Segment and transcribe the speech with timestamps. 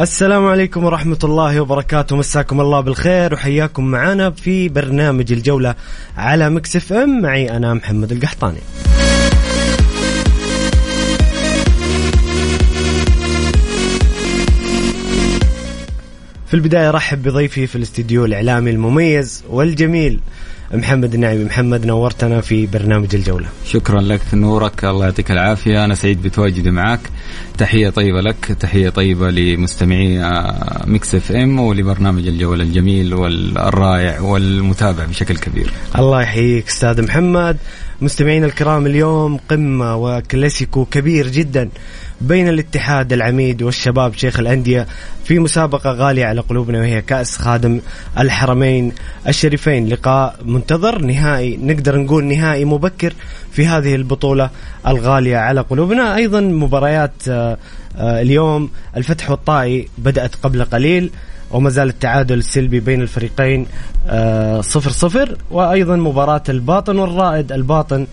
[0.00, 2.16] السلام عليكم ورحمة الله وبركاته.
[2.16, 5.74] مساكم الله بالخير وحياكم معنا في برنامج الجولة
[6.16, 7.22] على Mix FM.
[7.22, 8.60] معي أنا محمد القحطاني.
[16.46, 20.20] في البداية رحب بضيفي في الاستديو الإعلامي المميز والجميل
[20.74, 23.46] محمد النعيمي محمد نورتنا في برنامج الجولة.
[23.66, 24.84] شكرا لك نورك.
[24.84, 25.84] الله يعطيك العافية.
[25.84, 27.00] أنا سعيد بتواجدي معك
[27.58, 28.56] تحية طيبة لك.
[28.60, 35.72] تحية طيبة لمستمعي آه، Mix FM ولبرنامج الجولة الجميل والرائع والمتابع بشكل كبير.
[35.98, 37.56] الله يحييك أستاذ محمد.
[38.00, 41.68] مستمعينا الكرام اليوم قمة وكلاسيكو كبير جدا.
[42.20, 44.86] بين الاتحاد العميد والشباب شيخ الأندية
[45.24, 47.80] في مسابقة غالية على قلوبنا وهي كأس خادم
[48.18, 48.92] الحرمين
[49.28, 49.88] الشريفين.
[49.88, 53.12] لقاء منتظر نهائي نقدر نقول نهائي مبكر
[53.52, 54.50] في هذه البطولة
[54.86, 56.16] الغالية على قلوبنا.
[56.16, 57.56] أيضا مباريات آه،
[57.96, 61.10] آه، اليوم الفتح والطائي بدأت قبل قليل
[61.50, 63.66] وما زال التعادل السلبي بين الفريقين
[64.08, 65.36] آه، صفر صفر.
[65.50, 67.52] وأيضا مباراة الباطن والرائد.
[67.52, 68.06] الباطن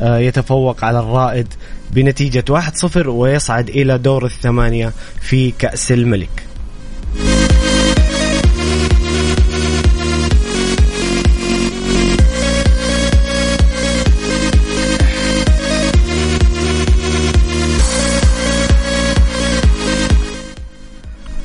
[0.00, 1.46] يتفوق على الرائد
[1.90, 6.48] بنتيجة 1-0 ويصعد إلى دور الثمانية في كأس الملك.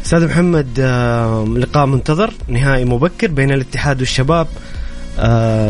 [0.05, 4.47] أستاذ محمد آه، لقاء منتظر نهائي مبكر بين الاتحاد والشباب.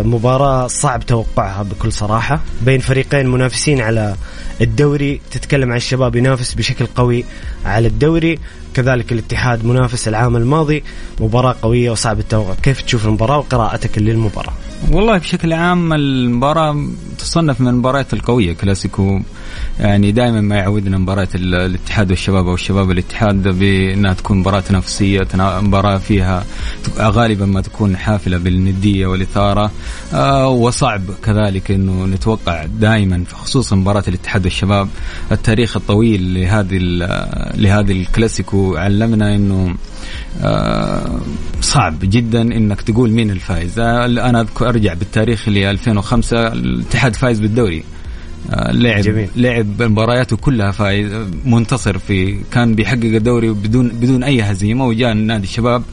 [0.06, 2.42] مباراة صعب توقعها بكل صراحة.
[2.62, 4.16] بين فريقين منافسين على
[4.62, 7.26] الدوري تتكلم عن الشباب ينافس بشكل قوي
[7.66, 8.40] على الدوري.
[8.74, 10.84] كذلك الاتحاد منافس العام الماضي.
[11.20, 12.54] مباراة قوية وصعب التوقع.
[12.64, 14.54] كيف تشوف المباراة وقراءتك للمباراة؟
[14.92, 16.86] والله بشكل عام المباراة
[17.18, 19.20] تصنف من المباريات القوية كلاسيكو.
[19.80, 25.20] يعني دائما ما يعودنا مباراة ال- الاتحاد والشباب أو الشباب والاتحاد بأنها تكون مباراة تنافسية
[25.24, 26.46] تنا- مباراة فيها
[27.00, 29.72] غالبا ما تكون حافلة بالندية والإثارة.
[30.14, 34.88] آه وصعب كذلك إنه نتوقع دائما خصوصا مباراة الاتحاد والشباب.
[35.32, 36.78] التاريخ الطويل لهذه
[37.56, 39.76] لهذه الكلاسيكو علمنا إنه
[41.62, 47.40] صعب جدا إنك تقول مين الفائز آه، أنا أذكر أرجع بالتاريخ ل 2005 الاتحاد فايز
[47.40, 47.84] بالدوري
[48.52, 49.30] آه، لعب جميل.
[49.36, 55.14] لعب مبارياته كلها فايز آه، منتصر في كان بيحقق الدوري بدون بدون أي هزيمة وجاء
[55.14, 55.84] نادي الشباب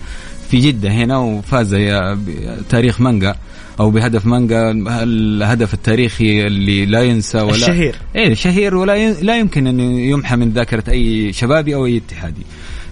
[0.50, 2.18] في جدة هنا وفاز يا-
[2.66, 3.34] بتاريخ مانجا
[3.80, 4.70] أو بهدف مانجا
[5.02, 7.94] الهدف التاريخي اللي لا ينسى ولا الشهير.
[8.16, 12.42] إيه شهير ولا لا يمكن انه يمحى من ذاكرة أي شبابي أو أي اتحادي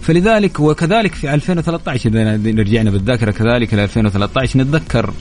[0.00, 5.14] فلذلك وكذلك في 2013 إذا رجعنا بالذاكرة كذلك ل 2013 نتذكر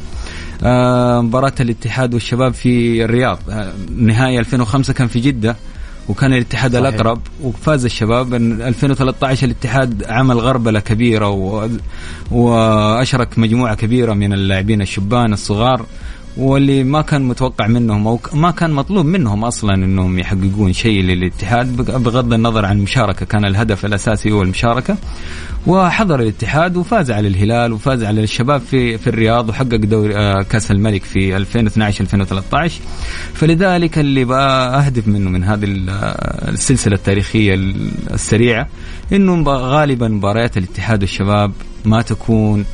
[0.63, 3.39] آه، مباراة الاتحاد والشباب في الرياض.
[3.49, 5.55] آه، نهاية 2005 كان في جدة
[6.09, 6.85] وكان الاتحاد صحيح.
[6.85, 8.33] الأقرب وفاز الشباب.
[8.33, 11.69] إن 2013 الاتحاد عمل غربلة كبيرة و...
[12.31, 15.85] وأشرك مجموعة كبيرة من اللاعبين الشبان الصغار.
[16.37, 21.75] واللي ما كان متوقع منهم أو ما كان مطلوب منهم أصلا إنهم يحققون شيء للاتحاد.
[21.77, 24.97] بغ- بغض النظر عن المشاركة كان الهدف الأساسي هو المشاركة.
[25.67, 30.71] وحضر الاتحاد وفاز على الهلال وفاز على الشباب في في الرياض وحقق دوري آه، كأس
[30.71, 32.81] الملك في 2012 2013
[33.33, 38.67] فلذلك اللي بأهدف منه من هذه آه، السلسلة التاريخية ال- السريعة
[39.13, 41.51] إنه غالبا مباريات الاتحاد والشباب
[41.85, 42.65] ما تكون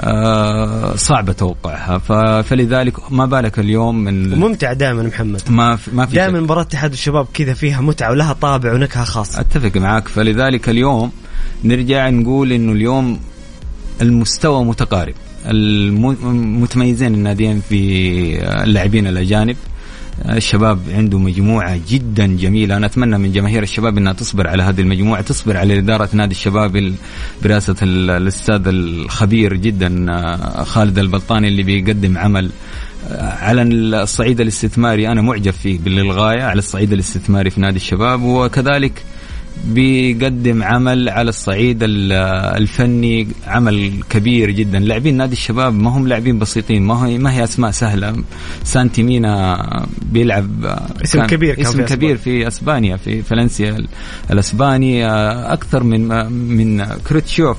[0.00, 1.98] آه، صعبة توقعها.
[2.42, 5.42] فلذلك ما بالك اليوم من ممتع دائما محمد.
[5.48, 6.44] ما في ما في دائما شك.
[6.44, 9.40] مباراة اتحاد الشباب كذا فيها متعة ولها طابع ونكهة خاصة.
[9.40, 11.12] أتفق معك فلذلك اليوم
[11.64, 13.20] نرجع نقول إنه اليوم
[14.02, 15.14] المستوى متقارب.
[15.46, 17.82] المتميزين الناديين في
[18.64, 19.56] اللاعبين الأجانب.
[20.28, 22.76] الشباب عنده مجموعة جدا جميلة.
[22.76, 26.94] أنا أتمنى من جماهير الشباب أنها تصبر على هذه المجموعة تصبر على إدارة نادي الشباب
[27.42, 32.50] برئاسة الأستاذ الخبير جدا آه، خالد البلطاني اللي بيقدم عمل
[33.08, 35.08] آه، على الصعيد الاستثماري.
[35.08, 39.04] أنا معجب فيه للغاية على الصعيد الاستثماري في نادي الشباب وكذلك
[39.64, 44.78] بيقدم عمل على الصعيد الفني عمل كبير جدا.
[44.78, 48.16] لاعبين نادي الشباب ما هم لاعبين بسيطين ما هي ما هي أسماء سهلة.
[48.64, 50.64] سانتي مينا بيلعب
[51.04, 53.86] اسم كبير كان اسم في كبير في أسبانيا في فالنسيا
[54.30, 55.06] الأسباني.
[55.52, 57.56] أكثر من من كروتشوف.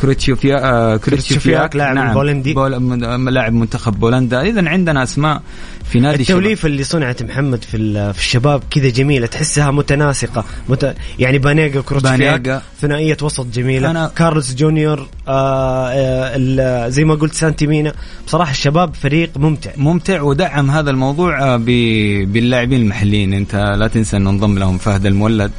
[0.00, 1.76] كروتشوفيا آه، كروتشوفياك.
[1.76, 2.14] لاعب نعم.
[2.14, 4.42] بولندي بول لاعب منتخب بولندا.
[4.42, 5.42] اذا عندنا أسماء
[5.88, 7.78] في نادي التوليفه اللي صنعت محمد في
[8.12, 10.94] في الشباب كذا جميلة تحسها متناسقة مت...
[11.18, 13.90] يعني بانيجا كروتشوفياك ثنائية وسط جميلة.
[13.90, 14.10] أنا...
[14.16, 17.92] كارلوس جونيور آه آه زي ما قلت سانتيمينا
[18.26, 19.70] بصراحة الشباب فريق ممتع.
[19.76, 21.64] ممتع ودعم هذا الموضوع آه، ب...
[22.32, 23.32] باللاعبين المحليين.
[23.32, 25.50] انت لا تنسى انه انضم لهم فهد المولد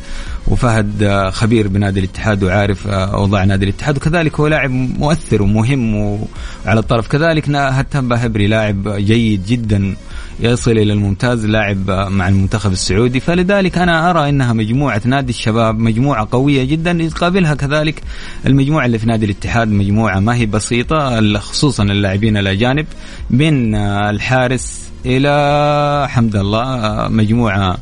[0.47, 3.97] وفهد آه، خبير بنادي الاتحاد وعارف آه، أوضاع نادي الاتحاد.
[3.97, 7.07] وكذلك هو لاعب مؤثر ومهم وعلى الطرف.
[7.07, 9.95] كذلك هتم باهبري لاعب جيد جدا.
[10.39, 13.19] يصل إلى الممتاز لاعب آه، مع المنتخب السعودي.
[13.19, 18.03] فلذلك أنا أرى إنها مجموعة نادي الشباب مجموعة قوية جدا يقابلها كذلك
[18.45, 22.85] المجموعة اللي في نادي الاتحاد مجموعة ما هي بسيطة خصوصا اللاعبين الأجانب
[23.29, 27.77] من الحارس إلى حمد الله مجموعة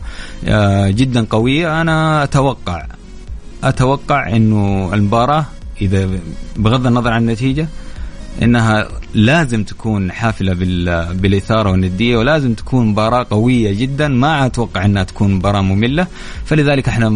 [0.48, 1.81] آه، جدا قوية.
[1.81, 2.86] أنا أتوقع
[3.63, 5.45] أتوقع إنه المباراة
[5.81, 6.10] إذا
[6.57, 7.68] بغض النظر عن النتيجة
[8.44, 10.54] إنها لازم تكون حافلة
[11.13, 14.07] بالإثارة والندية ولازم تكون مباراة قوية جدا.
[14.07, 16.07] ما أتوقع إنها تكون مباراة مملة.
[16.45, 17.10] فلذلك إحنا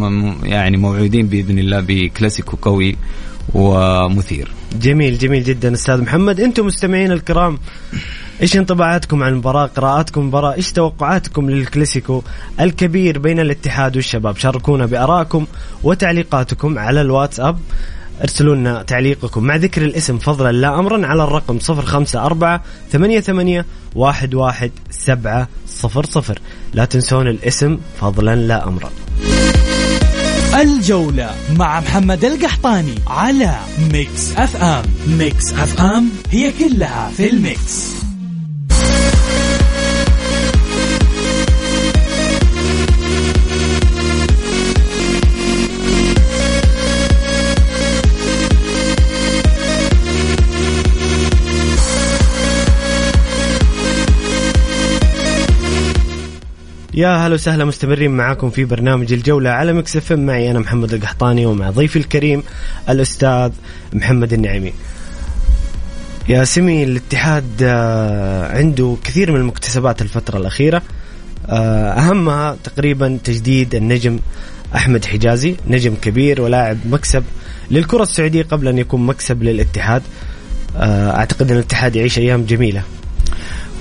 [0.44, 2.96] يعني موعودين بإذن الله بكلاسيكو قوي
[3.54, 4.52] ومثير.
[4.82, 6.40] جميل جميل جدا أستاذ محمد.
[6.40, 7.60] أنتم مستمعين الكرام
[8.42, 12.24] إيش انطباعاتكم عن المباراة؟ قراءاتكم المباراه إيش توقعاتكم للكلاسيكو
[12.60, 15.46] الكبير بين الاتحاد والشباب؟ شاركونا بارائكم
[15.84, 17.58] وتعليقاتكم على الواتساب
[18.22, 19.44] ارسلوا لنا تعليقكم.
[19.44, 22.60] مع ذكر الاسم فضلا لا أمرا على الرقم 054
[22.92, 23.64] 88
[23.96, 26.36] 11700
[26.74, 28.90] لا تنسون الاسم فضلا لا أمرا.
[30.62, 33.56] الجولة مع محمد القحطاني على
[33.94, 34.84] Mix FM.
[35.08, 38.01] Mix FM هي كلها في ال Mix.
[56.94, 61.46] يا هلا وسهلا مستمرين معاكم في برنامج الجولة على Mix FM معي أنا محمد القحطاني
[61.46, 62.44] ومع ضيفي الكريم
[62.90, 63.52] الأستاذ
[63.94, 64.74] محمد النعيمي.
[66.30, 70.82] يا سمي الاتحاد آه، عنده كثير من المكتسبات الفترة الأخيرة.
[71.50, 74.20] آه، أهمها تقريبا تجديد النجم
[74.76, 77.24] أحمد حجازي نجم كبير ولاعب مكسب
[77.72, 80.02] للكرة السعودية قبل أن يكون مكسب للاتحاد.
[80.78, 82.84] آه، أعتقد أن الاتحاد يعيش أيام جميلة.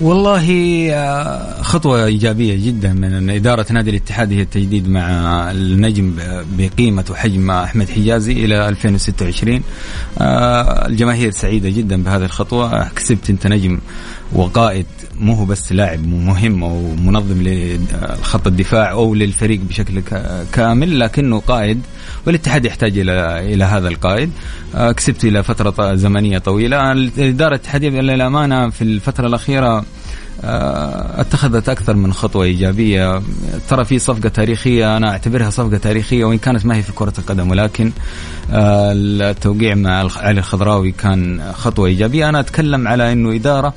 [0.00, 6.14] والله آه، خطوة إيجابية جدا من إدارة نادي الاتحاد هي التجديد مع النجم
[6.58, 9.62] بقيمة وحجم أحمد حجازي إلى 2026
[10.18, 12.88] آه، الجماهير سعيدة جدا بهذه الخطوة.
[12.88, 13.78] كسبت أنت نجم
[14.32, 14.86] وقائد
[15.20, 20.02] مو هو بس لاعب مهم أو منظم لخط الدفاع أو للفريق بشكل
[20.52, 21.82] كامل لكنه قائد
[22.26, 24.30] والاتحاد يحتاج إلى إلى هذا القائد.
[24.74, 26.92] آه، كسبت إلى فترة زمنية طويلة.
[26.92, 29.84] الإدارة الاتحادية للامانه في الفترة الأخيرة
[30.44, 33.22] آه، اتخذت أكثر من خطوة إيجابية.
[33.68, 37.50] ترى في صفقة تاريخية أنا أعتبرها صفقة تاريخية وإن كانت ما هي في كرة القدم
[37.50, 37.92] ولكن
[38.52, 42.28] آه، التوقيع مع علي الخضراوي كان خطوة إيجابية.
[42.28, 43.74] أنا أتكلم على إنه إدارة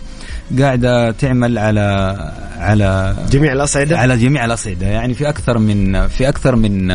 [0.60, 2.17] قاعدة تعمل على
[2.57, 4.88] على جميع الأصعدة؟ على جميع الأصعدة.
[4.88, 6.88] يعني في أكثر من في أكثر من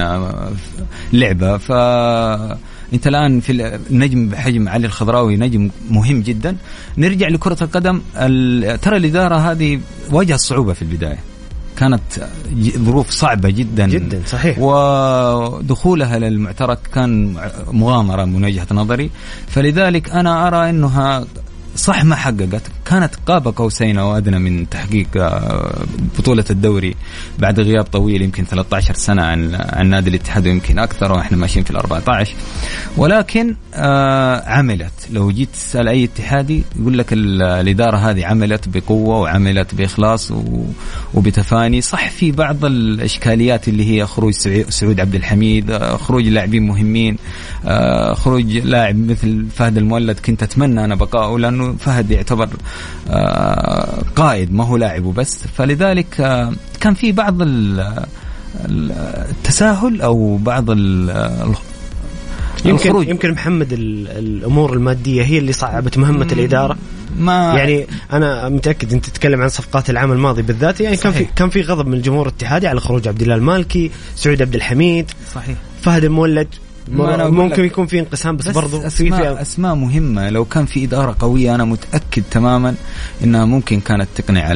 [1.13, 1.57] لعبة.
[1.57, 1.73] ف
[2.93, 6.57] انت الآن في النجم بحجم علي الخضراوي نجم مهم جدا.
[6.99, 8.01] نرجع لكرة القدم.
[8.83, 11.19] ترى الإدارة هذه واجهت صعوبة في البداية.
[11.77, 12.03] كانت
[12.79, 13.87] ظروف صعبة جدا.
[13.87, 14.59] جدا صحيح.
[14.59, 17.37] ودخولها للمعترك كان
[17.73, 19.11] مغامرة من وجهة نظري.
[19.47, 21.25] فلذلك أنا أرى أنها
[21.79, 22.63] صح ما حققت.
[22.85, 25.85] كانت قاب قوسين أو أدنى من تحقيق آه،
[26.19, 26.95] بطولة الدوري
[27.39, 31.71] بعد غياب طويل يمكن 13 سنة عن عن نادي الاتحاد ويمكن أكثر وإحنا ماشيين في
[31.71, 32.35] ال 14
[32.97, 34.93] ولكن آه عملت.
[35.11, 40.33] لو جيت تسأل أي اتحادي يقول لك الإدارة هذه عملت بقوة وعملت بإخلاص
[41.15, 41.81] وبتفاني.
[41.81, 44.33] صح في بعض الإشكاليات اللي هي خروج
[44.69, 47.17] سعود عبد الحميد آه خروج لاعبين مهمين
[48.13, 50.19] خروج لاعب مثل فهد المولد.
[50.19, 52.49] كنت أتمنى أنا بقائه لأنه لأنه فهد يعتبر
[53.11, 55.45] آه، قائد ما هو لاعب وبس.
[55.57, 57.37] فلذلك آه، كان في بعض
[58.69, 61.55] التساهل أو بعض يمكن
[62.65, 63.09] الخروج.
[63.09, 66.77] يمكن محمد الأمور المادية هي اللي صعبت مهمة الإدارة.
[67.19, 70.81] ما يعني أنا متأكد أنت تتكلم عن صفقات العام الماضي بالذات.
[70.81, 71.13] يعني صحيح.
[71.13, 74.55] كان في كان في غضب من الجمهور الاتحادي على خروج عبد الله المالكي سعود عبد
[74.55, 75.57] الحميد صحيح.
[75.83, 76.49] فهد المولد.
[77.31, 80.31] ممكن يكون في انقسام بس, بس برضو أسماء, في, في أسماء مهمة.
[80.31, 82.75] لو كان في إدارة قوية أنا متأكد تماما
[83.25, 84.53] إنها ممكن كانت تقنع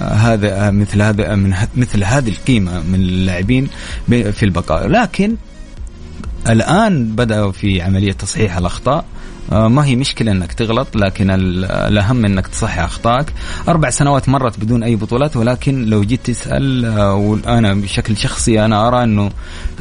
[0.00, 3.68] هذا مثل هذا من مثل هذه القيمة من اللاعبين
[4.08, 4.86] في البقاء.
[4.86, 5.36] لكن
[6.48, 9.04] الآن بدأوا في عملية تصحيح الأخطاء.
[9.52, 13.26] ما هي مشكلة إنك تغلط لكن الأهم إنك تصحح أخطائك.
[13.68, 18.88] أربع سنوات مرت بدون أي بطولات ولكن لو جيت تسأل آه، وأنا بشكل شخصي أنا
[18.88, 19.30] أرى إنه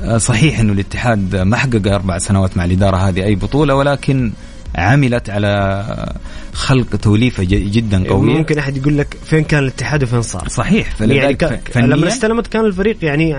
[0.01, 4.31] آه، صحيح إنه الاتحاد ما حقق أربع سنوات مع الإدارة هذه أي بطولة ولكن
[4.75, 6.13] عملت على
[6.53, 8.37] خلق توليفة جدا إيه، قوية.
[8.37, 12.65] ممكن أحد يقول لك فين كان الاتحاد وفين صار؟ صحيح فلذلك يعني لما استلمت كان
[12.65, 13.33] الفريق يعني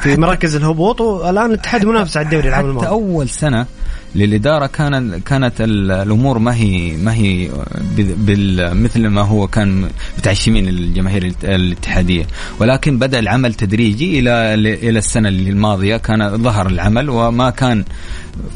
[0.00, 3.66] في مراكز الهبوط والآن الاتحاد منافس على الدوري العام الماضي أول سنة
[4.14, 7.50] للإدارة كان كانت الأمور ما هي ما هي
[8.72, 9.88] مثل ما هو كان
[10.18, 12.26] متعشمين الجماهير الاتحادية.
[12.58, 15.96] ولكن بدأ العمل تدريجي إلى إلى السنة الماضية.
[15.96, 17.84] كان ظهر العمل وما كان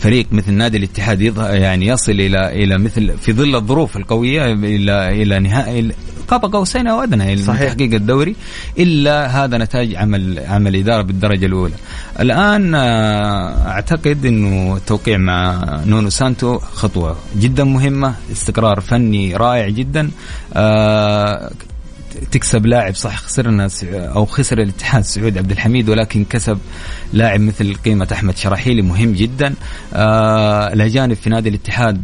[0.01, 5.39] فريق مثل نادي الاتحاد يعني يصل إلى إلى مثل في ظل الظروف القوية إلى إلى
[5.39, 5.91] نهائي
[6.29, 7.73] قاب قوسين أو ادنى صحيح.
[7.73, 8.37] تحقيق الدوري
[8.79, 11.75] إلا هذا نتاج عمل عمل إدارة بالدرجة الأولى.
[12.21, 20.11] الآن آه، أعتقد إنه التوقيع مع نونو سانتو خطوة جدا مهمة، استقرار فني رائع جدا.
[22.17, 26.59] آه، تكسب لاعب صح خسرنا أو خسر الاتحاد سعود عبد الحميد ولكن كسب
[27.13, 29.55] لاعب مثل قيمة أحمد شراحيلي مهم جدا.
[29.95, 32.03] آه الأجانب في نادي الاتحاد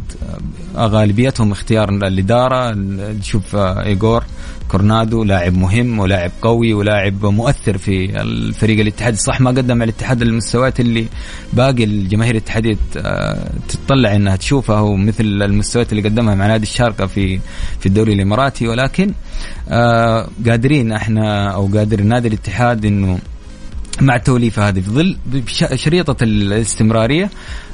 [0.75, 2.73] آه غالبيتهم اختيار الاداره
[3.19, 4.23] نشوف آه ايجور
[4.71, 10.21] كورنادو لاعب مهم ولاعب قوي ولاعب مؤثر في الفريق الاتحادي صح ما قدم على الاتحاد
[10.21, 11.07] المستويات اللي
[11.53, 17.39] باقي الجماهير الاتحادية آه، تطلع إنها تشوفها ومثل المستويات اللي قدمها مع نادي الشارقة في
[17.79, 18.67] في الدوري الإماراتي.
[18.67, 19.13] ولكن
[19.69, 23.19] آه قادرين إحنا أو قادر نادي الاتحاد إنه
[24.01, 25.17] مع التوليفه هذه في ظل
[25.75, 27.29] شريطة الاستمرارية آه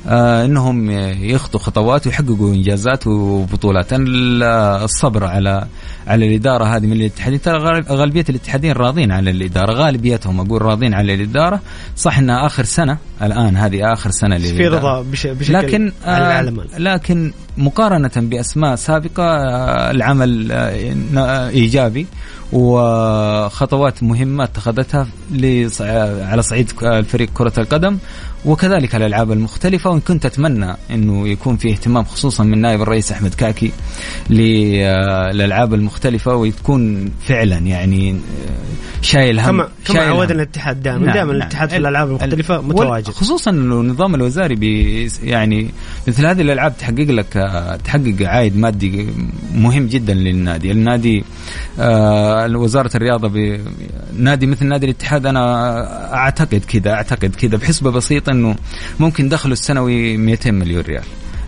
[0.08, 3.88] إنهم يخطوا خطوات ويحققوا إنجازات وبطولات.
[3.92, 5.68] الصبر على
[6.08, 7.42] على الإدارة هذه من الاتحادين.
[7.42, 11.62] ترى غالبية الاتحادين راضين على الإدارة غالبيتهم أقول راضين على الإدارة.
[11.96, 16.78] صح انها آخر سنة الآن هذه آخر سنة في رضا بشكل لكن على العالم آه
[16.78, 22.08] لكن مقارنة بأسماء سابقة آه العمل آه إيجابي
[22.54, 25.08] وخطوات مهمة اتخذتها
[26.22, 27.98] على صعيد الفريق كرة القدم.
[28.46, 33.34] وكذلك الألعاب المختلفة وإن كنت أتمنى إنه يكون في اهتمام خصوصا من نائب الرئيس أحمد
[33.34, 33.72] كاكي
[34.30, 38.20] للالعاب المختلفة ويكون فعلا يعني
[39.02, 41.06] شايل هم كما كما عودنا الاتحاد دائما.
[41.06, 43.08] نعم دائما الاتحاد في الألعاب المختلفة متواجد.
[43.08, 45.70] خصوصا إنه النظام الوزاري بي يعني
[46.08, 47.34] مثل هذه الألعاب تحقق لك
[47.84, 49.08] تحقق عائد مادي
[49.56, 50.72] مهم جدا للنادي.
[50.72, 51.24] النادي
[51.80, 53.60] آه وزارة الرياضة
[54.18, 58.56] نادي مثل نادي الاتحاد أنا أعتقد كذا أعتقد كذا بحسبة بسيطة إنه
[59.00, 61.04] ممكن دخله السنوي 200 مليون ريال.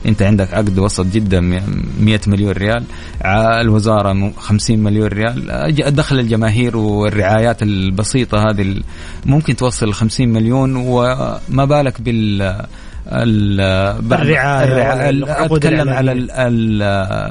[0.05, 1.39] أنت عندك عقد وسط جدا
[1.99, 2.83] 100 مليون ريال.
[3.61, 5.95] الوزارة 50 مليون ريال.
[5.95, 8.75] دخل الجماهير والرعايات البسيطة هذه
[9.25, 12.65] ممكن توصل 50 مليون وما بالك بال
[14.63, 17.29] الرعاية أتكلم على ال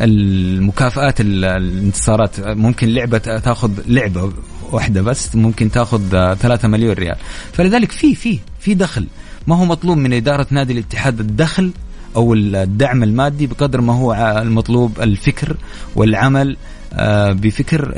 [0.00, 2.40] المكافآت الانتصارات.
[2.40, 4.32] ممكن لعبة تاخذ لعبة
[4.72, 7.16] واحدة بس ممكن تاخذ 3 مليون ريال.
[7.52, 9.06] فلذلك في في في دخل.
[9.46, 11.70] ما هو مطلوب من إدارة نادي الاتحاد الدخل
[12.16, 15.56] أو الدعم المادي بقدر ما هو المطلوب الفكر
[15.96, 16.56] والعمل
[16.92, 17.94] آه، بفكر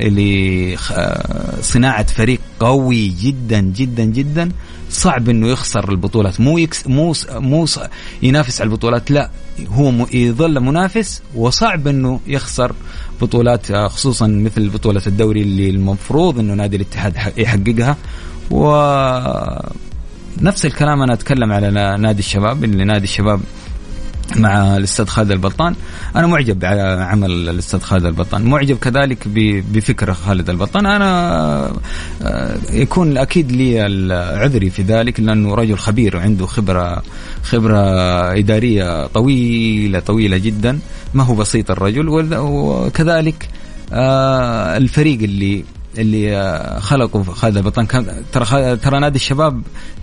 [1.58, 4.50] لصناعه فريق قوي جدا جدا جدا.
[4.90, 6.40] صعب إنه يخسر البطولات.
[6.40, 7.66] مو يكس مو مو
[8.22, 9.10] ينافس على البطولات.
[9.10, 9.30] لا.
[9.68, 12.74] هو يظل منافس وصعب إنه يخسر
[13.20, 17.96] بطولات آه، خصوصا مثل بطولة الدوري اللي المفروض إنه نادي الاتحاد يحققها.
[18.50, 18.66] و
[20.40, 23.40] نفس الكلام أنا أتكلم على نادي الشباب اللي نادي الشباب
[24.36, 25.74] مع الأستاذ خالد البطان.
[26.16, 28.44] أنا معجب بعمل الأستاذ خالد البطان.
[28.44, 29.28] معجب كذلك
[29.72, 30.86] بفكر خالد البطان.
[30.86, 31.12] أنا
[32.22, 33.80] آه، يكون أكيد لي
[34.12, 37.02] عذري في ذلك لأنه رجل خبير وعنده خبرة
[37.42, 37.78] خبرة
[38.38, 40.78] إدارية طويلة طويلة جدا.
[41.14, 42.08] ما هو بسيط الرجل.
[42.08, 43.48] وكذلك
[43.92, 45.64] آه، الفريق اللي
[45.98, 47.86] اللي آه، خلقوا هذا البطن.
[47.86, 49.62] كان ترى ترى نادي الشباب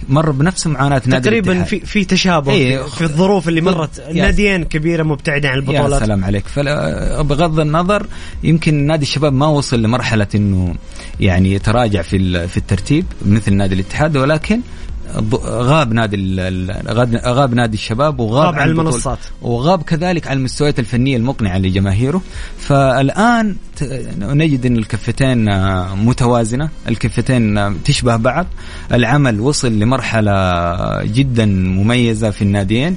[0.10, 1.80] مر بنفس معاناة نادي تقريبا الاتحاد.
[1.80, 3.98] في في تشابه إيه، في, الظروف اللي مرت.
[4.00, 6.04] يا ناديين كبيرة مبتعده عن يا البطولات.
[6.04, 6.48] سلام عليك.
[6.48, 8.06] فلا بغض النظر
[8.44, 10.76] يمكن نادي الشباب ما وصل لمرحلة إنه
[11.20, 14.62] يعني يتراجع في في الترتيب مثل نادي الاتحاد ولكن
[15.44, 16.18] غاب نادي
[17.26, 18.90] غاب نادي الشباب وغاب غاب البطولة.
[18.90, 19.20] المنصات.
[19.42, 22.22] وغاب كذلك على المستويات الفنية المقنعة لجماهيره
[22.58, 23.56] فالآن
[24.20, 28.46] نجد إن الكفتين آه، متوازنة الكفتين آه، تشبه بعض
[28.94, 32.96] العمل وصل لمرحلة جدا مميزة في الناديين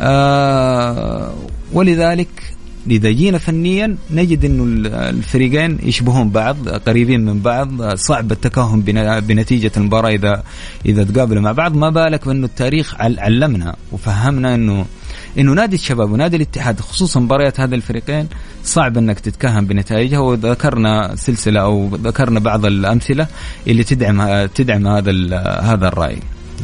[0.00, 1.34] آه،
[1.72, 2.53] ولذلك
[2.90, 7.94] إذا جينا فنيا نجد إنه ال- الفريقين يشبهون بعض قريبين من بعض.
[7.94, 10.42] صعب التكهن بن- بنتيجة المباراة إذا
[10.86, 11.76] إذا تقابلوا مع بعض.
[11.76, 14.86] ما بالك بأنه التاريخ عل- علمنا وفهمنا إنه
[15.38, 18.28] إنه نادي الشباب ونادي الاتحاد خصوصا مباريات هذا الفريقين
[18.64, 20.18] صعب إنك تتكهن بنتائجها.
[20.18, 23.26] وذكرنا سلسلة أو ذكرنا بعض الأمثلة
[23.68, 25.12] اللي تدعم تدعم هذا
[25.62, 26.18] هذا الرأي.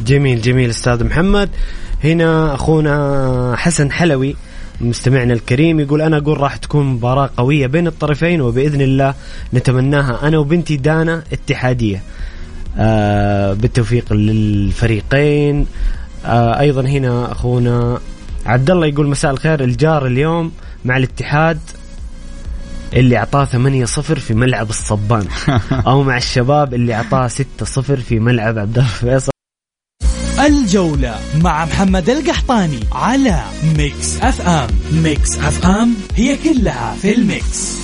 [0.05, 1.49] جميل جميل أستاذ محمد.
[2.03, 4.35] هنا أخونا حسن حلوي
[4.81, 9.13] مستمعنا الكريم يقول أنا أقول راح تكون مباراة قوية بين الطرفين وبإذن الله
[9.53, 12.03] نتمناها أنا وبنتي دانا اتحادية.
[12.77, 15.67] آه بالتوفيق للفريقين.
[16.25, 17.99] آه أيضا هنا أخونا
[18.45, 20.51] عبد الله يقول مساء الخير الجار اليوم
[20.85, 21.59] مع الاتحاد
[22.93, 25.25] اللي أعطاه 8 0 في ملعب الصبان.
[25.87, 29.30] أو مع الشباب اللي أعطاه 6 0 في ملعب عبد الله فيصل.
[30.45, 33.43] الجولة مع محمد القحطاني على
[33.77, 34.67] Mix FM.
[34.91, 37.77] Mix FM هي كلها في ال Mix.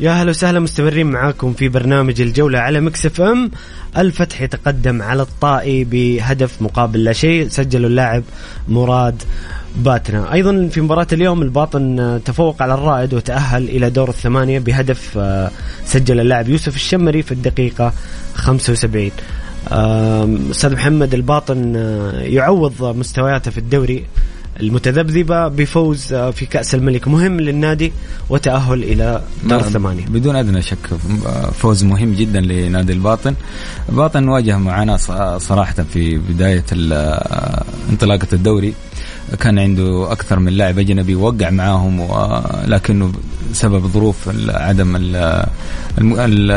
[0.00, 3.50] يا هلا وسهلا مستمرين معاكم في برنامج الجولة على Mix FM.
[3.96, 7.48] الفتح يتقدم على الطائي بهدف مقابل لا شيء.
[7.48, 8.22] سجله اللاعب
[8.68, 9.22] مراد
[9.76, 10.32] باتنا.
[10.32, 15.50] أيضا في مباراة اليوم الباطن آه، تفوق على الرائد وتأهل إلى دور الثمانية بهدف آه،
[15.86, 17.92] سجل اللاعب يوسف الشمري في الدقيقة
[18.34, 19.10] 75
[19.72, 24.04] آم، أستاذ محمد الباطن آه، يعوض مستوياته في الدوري
[24.60, 27.08] المتذبذبة بفوز في كأس الملك.
[27.08, 27.92] مهم للنادي
[28.30, 30.04] وتأهل إلى دور ما- الثمانية.
[30.06, 30.78] بدون أدنى شك
[31.52, 33.34] فوز مهم جدا لنادي الباطن.
[33.88, 36.92] الباطن واجه معاناة ص- صراحة في بداية ال-
[37.90, 38.74] انطلاقة الدوري.
[39.40, 43.12] كان عنده أكثر من لاعب أجنبي وقع معاهم ولكنه
[43.52, 44.16] بسبب ظروف
[44.48, 45.46] عدم ال-
[45.98, 46.50] الم- ال-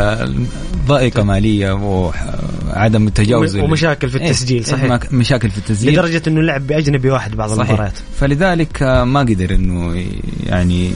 [0.74, 5.14] الضائقة مالية وعدم التجاوز ومشاكل في إيه، التسجيل، إيه، صحيح.
[5.14, 5.94] مشاكل في التسجيل.
[5.94, 7.70] لدرجة أنه لعب بأجنبي واحد بعض صحيح.
[7.70, 7.94] المباريات.
[8.20, 10.04] فلذلك آه، ما قدر إنه
[10.46, 10.92] يعني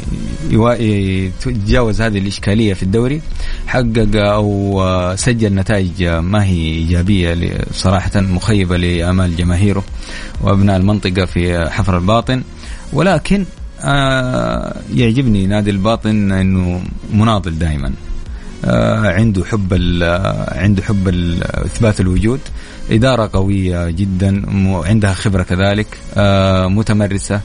[0.52, 3.22] يتجاوز هذه الإشكالية في الدوري.
[3.68, 9.84] حقق أو آه، سجل نتائج آه، ما هي إيجابية صراحة مخيبة لآمال جماهيره
[10.42, 11.38] وأبناء المنطقة في
[11.69, 12.43] حفر الباطن
[12.93, 13.45] ولكن
[13.82, 16.82] آه، يعجبني نادي الباطن إنه
[17.13, 17.91] مناضل دائما.
[18.65, 19.73] آه، عنده حب
[20.04, 22.39] آه، عنده حب ال- إثبات الوجود.
[22.91, 24.43] إدارة قوية جدا
[24.88, 27.41] عندها خبرة كذلك آه، متمرسة.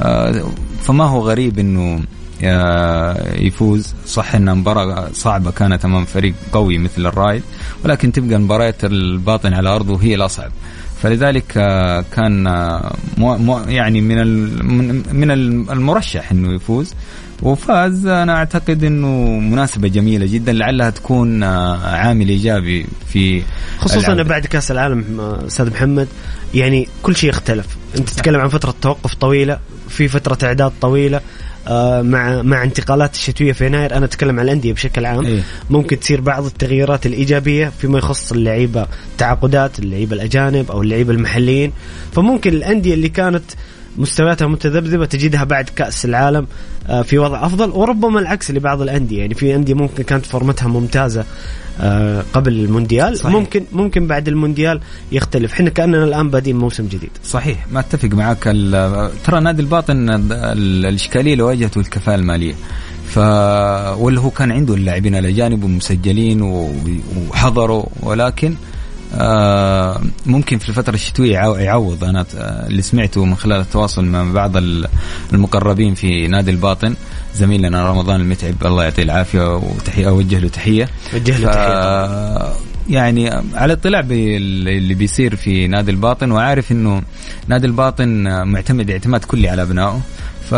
[0.00, 0.44] آه،
[0.82, 2.02] فما هو غريب إنه
[2.44, 3.94] آه، يفوز.
[4.06, 7.42] صح انها مباراة صعبة كانت أمام فريق قوي مثل الرايد
[7.84, 10.50] ولكن تبقى مباريات الباطن على أرضه هي الأصعب.
[11.04, 14.16] فلذلك آه، كان آه، مو مو يعني من
[15.12, 16.94] من- المرشح إنه يفوز.
[17.42, 18.06] وفاز.
[18.06, 19.08] أنا أعتقد إنه
[19.40, 23.42] مناسبة جميلة جدا لعلها تكون آه، عامل إيجابي في
[23.78, 24.22] خصوصا العودة.
[24.22, 26.08] بعد كأس العالم أستاذ محمد.
[26.54, 27.66] يعني كل شيء يختلف.
[27.98, 31.16] أنت تتكلم عن فترة توقف طويلة في فترة إعداد طويلة.
[31.16, 31.20] آه،
[32.02, 35.42] مع مع انتقالات الشتوية في يناير أنا أتكلم عن الأندية بشكل عام إيه.
[35.70, 38.86] ممكن تصير بعض التغييرات الإيجابية فيما يخص اللعيبة
[39.18, 41.72] تعاقدات اللعيبة الأجانب أو اللعيبة المحليين
[42.12, 43.44] فممكن الأندية اللي كانت
[43.96, 46.46] مستوياتها متذبذبة تجدها بعد كأس العالم
[46.86, 49.18] آه، في وضع أفضل وربما العكس لبعض الأندية.
[49.20, 51.24] يعني في أندية ممكن كانت فورمتها ممتازة
[51.80, 53.34] آه، قبل المونديال صحيح.
[53.34, 54.80] ممكن ممكن بعد المونديال
[55.12, 55.52] يختلف.
[55.52, 57.10] إحنا كأننا الآن بادين موسم جديد.
[57.24, 58.44] صحيح ما أتفق معك.
[59.24, 60.32] ترى نادي الباطن ال-
[60.86, 62.54] الإشكالية اللي واجهته الكفاءة المالية.
[63.08, 63.18] ف
[63.98, 66.42] واللي هو كان عنده اللاعبين الاجانب ومسجلين
[67.28, 68.54] وحضروا ولكن
[70.26, 72.04] ممكن في الفترة الشتوية يعو- يعوض.
[72.04, 72.26] أنا
[72.68, 74.88] اللي سمعته من خلال التواصل مع بعض ال-
[75.32, 76.94] المقربين في نادي الباطن
[77.34, 80.88] زميلنا رمضان المتعب الله يعطيه العافية وتحية أوجه له تحية.
[81.14, 82.52] وجه له تحية.
[82.90, 87.02] يعني على اطلاع باللي بيصير في نادي الباطن وعارف إنه
[87.48, 88.08] نادي الباطن
[88.48, 90.00] معتمد اعتماد كلي على أبنائه.
[90.50, 90.54] ف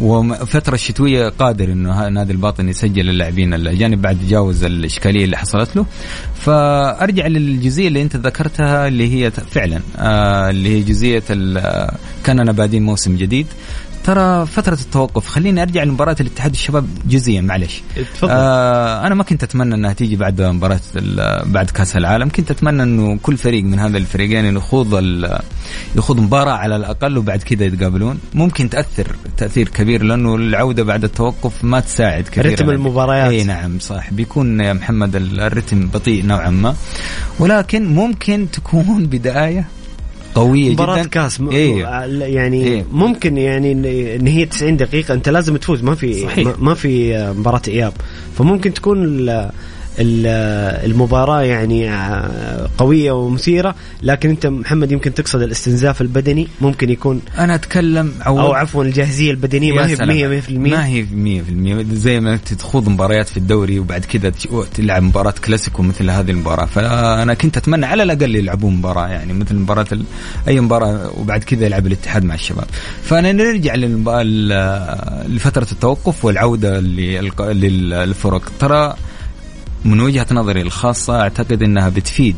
[0.00, 5.86] وفترة الشتوية قادر إنه نادي الباطن يسجل اللاعبين الأجانب بعد تجاوز الإشكالية اللي حصلت له.
[6.34, 11.22] فأرجع للجزئية اللي أنت ذكرتها اللي هي فعلا آه اللي هي جزئية
[12.24, 13.46] كاننا بادين موسم جديد.
[14.04, 15.26] ترى فترة التوقف.
[15.26, 17.82] خليني أرجع لمباراة الاتحاد الشباب جزئيا معلش
[18.14, 18.30] تفضل.
[18.30, 20.80] آه أنا ما كنت أتمنى إنها تيجي بعد مباراة
[21.44, 22.28] بعد كأس العالم.
[22.28, 25.04] كنت أتمنى إنه كل فريق من هذا الفريقين يخوض
[25.96, 28.18] يخوض مباراة على الأقل وبعد كذا يتقابلون.
[28.34, 33.30] ممكن تأثر تأثير كبير لأنه العودة بعد التوقف ما تساعد كثير رتم المباريات.
[33.30, 34.12] إي نعم صح.
[34.12, 36.74] بيكون يا محمد الرتم بطيء نوعا ما.
[37.38, 39.66] ولكن ممكن تكون بداية
[40.34, 41.50] قوية مباراة جدا كاس م...
[41.50, 41.82] إيه.
[42.26, 42.84] يعني إيه.
[42.92, 43.72] ممكن يعني
[44.16, 46.48] ان هي 90 دقيقة أنت لازم تفوز ما في صحيح.
[46.58, 47.92] ما- في مباراة إياب
[48.38, 49.50] فممكن تكون ال-
[49.98, 57.54] المباراة يعني آه، قوية ومثيرة لكن أنت محمد يمكن تقصد الاستنزاف البدني ممكن يكون أنا
[57.54, 60.40] أتكلم أو عفوا الجاهزية البدنية ما هي سلام.
[60.42, 64.32] 100% ما هي 100% زي ما أنت تخوض مباريات في الدوري وبعد كذا
[64.74, 66.64] تلعب مباراة كلاسيكو مثل هذه المباراة.
[66.64, 69.86] فأنا كنت أتمنى على الأقل يلعبون مباراة يعني مثل مباراة
[70.48, 72.66] أي مباراة وبعد كذا يلعب الاتحاد مع الشباب.
[73.02, 73.74] فأنا نرجع
[75.26, 78.52] لفترة التوقف والعودة للفرق.
[78.60, 78.94] ترى
[79.84, 82.36] من وجهة نظري الخاصة أعتقد إنها بتفيد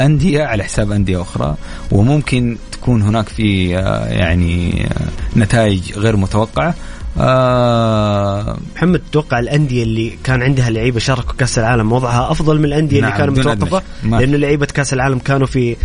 [0.00, 1.56] أندية على حساب أندية أخرى
[1.90, 6.74] وممكن تكون هناك في آه، يعني آه، نتائج غير متوقعة.
[7.18, 13.00] آه محمد تتوقع الأندية اللي كان عندها لعيبة شاركوا كأس العالم وضعها أفضل من الأندية
[13.00, 15.76] نعم، اللي أدنى متوقفة؟ لأنه لعيبة كأس العالم كانوا في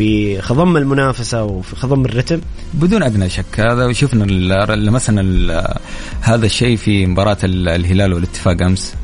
[0.00, 2.40] في خضم المنافسة وفي خضم الرتم.
[2.74, 4.24] بدون أدنى شك هذا شفنا
[4.74, 5.22] لمسنا
[6.20, 8.94] هذا الشيء في مباراة ال- الهلال والاتفاق أمس.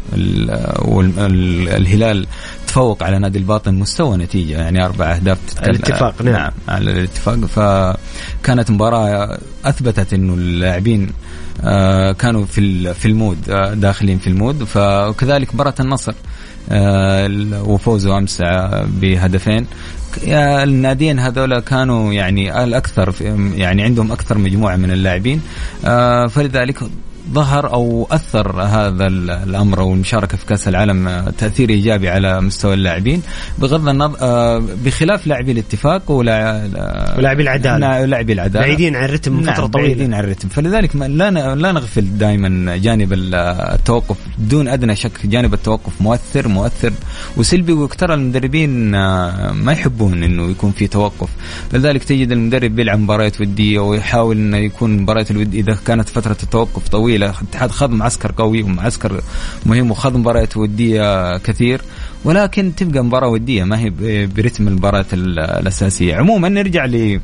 [0.78, 2.26] والهلال
[2.66, 6.34] تفوق على نادي الباطن مستوى نتيجة يعني أربع أهداف الاتفاق، نعم.
[6.34, 7.34] نعم على الاتفاق.
[7.44, 11.12] فكانت مباراة أثبتت إنه اللاعبين
[11.64, 14.64] آه، كانوا في في ال mood آه، داخلين في ال mood.
[14.64, 14.76] ف-
[15.08, 16.12] وكذلك مباراة النصر.
[16.12, 16.16] ال-
[17.66, 19.66] وفوزه أمس آه، بهدفين
[20.62, 23.14] الناديين هذول كانوا يعني الأكثر
[23.54, 25.40] يعني عندهم أكثر مجموعة من اللاعبين.
[25.84, 26.78] آه، فلذلك
[27.32, 32.40] ظهر أو أثر هذا ال- الأمر أو المشاركه في كأس العالم آه، تأثير إيجابي على
[32.40, 33.22] مستوى اللاعبين
[33.58, 36.36] بغض النظر آه، بخلاف لاعبي الاتفاق ولا
[37.18, 38.04] ولاعبي العدالة.
[38.04, 38.66] لاعبي العدالة.
[38.66, 40.48] بعيدين عن الرتم من نعم فترة بعيدين طويله عن الرتم.
[40.48, 43.34] فلذلك لا لا نغفل دائما جانب ال-
[43.74, 45.92] التوقف دون أدنى شك جانب التوقف.
[46.00, 46.92] مؤثر مؤثر
[47.36, 51.28] وسلبي وترى المدربين آه، ما يحبون إنه يكون في توقف.
[51.72, 56.88] لذلك تجد المدرب بيلعب مباريات ودية ويحاول إنه يكون مباريات الود إذا كانت فترة التوقف
[56.88, 57.15] طويلة.
[57.16, 59.20] الاتحاد خذ معسكر قوي ومعسكر
[59.66, 61.80] مهم وخذ مباريات ودية كثير.
[62.24, 63.90] ولكن تبقى مباراة ودية ما هي
[64.26, 66.14] برتم المباريات ال- الأساسية.
[66.16, 67.20] عموما نرجع ل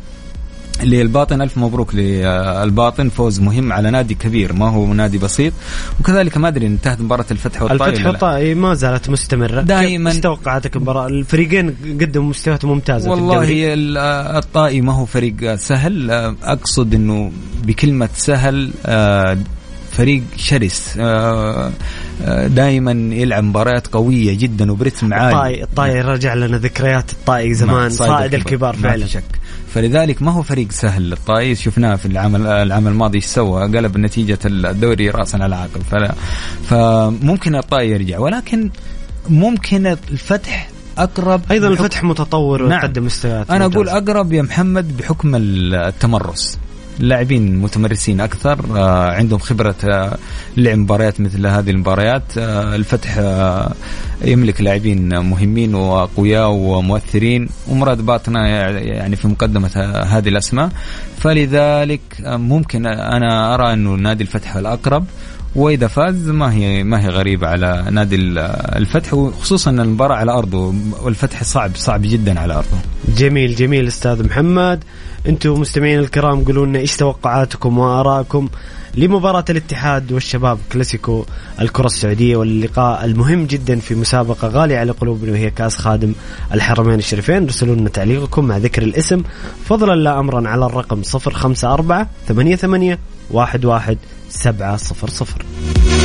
[0.83, 1.42] للباطن.
[1.42, 3.09] ألف مبروك للباطن.
[3.09, 5.52] فوز مهم على نادي كبير ما هو نادي بسيط.
[6.00, 8.07] وكذلك ما أدري انتهت مباراة الفتح والطائي الفتح.
[8.07, 9.61] والطائي ما زالت مستمرة.
[9.61, 10.11] دائماً.
[10.11, 13.98] كيف توقعاتك المباراة؟ الفريقين قدموا مستويات ممتازة في والله ال-
[14.37, 16.11] الطائي ما هو فريق سهل.
[16.42, 17.33] أقصد إنه
[17.64, 19.38] بكلمة سهل آه،
[19.96, 20.96] فريق شرس
[22.46, 25.31] دائما يلعب مباريات قوية جدا وبرتم عالي.
[25.31, 28.76] الطائي الطائي رجع لنا ذكريات الطائي زمان صائد الكبار.
[28.76, 29.07] ما فعلا.
[29.07, 29.24] في شك.
[29.74, 31.12] فلذلك ما هو فريق سهل.
[31.12, 36.14] الطائي شفناه في العام العام الماضي إيش سوى؟ قلب نتيجة الدوري راسا على عقب فلا
[36.68, 38.70] فممكن الطائي يرجع ولكن
[39.28, 42.78] ممكن الفتح أقرب أيضا الفتح متطور نعم.
[42.78, 43.88] ويقدم مستويات أنا أقول.
[43.88, 46.59] أقرب يا محمد بحكم التمرس.
[46.98, 50.18] لاعبين متمرسين أكثر آه، عندهم خبرة آه،
[50.57, 52.38] لعب مباريات مثل هذه المباريات.
[52.38, 53.20] آه، الفتح
[54.24, 59.70] يملك لاعبين مهمين وأقوياء ومؤثرين ومراد باطنة يعني في مقدمة
[60.07, 60.68] هذه الأسماء.
[61.18, 65.05] فلذلك ممكن أنا أرى انه نادي الفتح الأقرب.
[65.56, 68.38] وإذا فاز ما هي ما هي غريبة على نادي ال-
[68.76, 72.78] الفتح وخصوصا المباراة على أرضه والفتح صعب صعب جدا على أرضه.
[73.16, 74.84] جميل جميل أستاذ محمد.
[75.28, 78.48] أنتم مستمعين الكرام قولوا لنا إيش توقعاتكم وآرائكم
[78.94, 81.24] لمباراة الاتحاد والشباب كلاسيكو
[81.60, 86.12] الكرة السعودية واللقاء المهم جدا في مسابقة غالية على قلوبنا وهي كأس خادم
[86.54, 87.42] الحرمين الشريفين.
[87.42, 89.22] ارسلوا لنا تعليقكم مع ذكر الاسم.
[89.64, 92.96] فضلا لا امرا على الرقم 054 88
[93.36, 93.96] 11
[94.32, 96.01] 700